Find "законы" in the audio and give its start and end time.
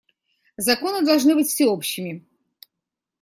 0.57-1.05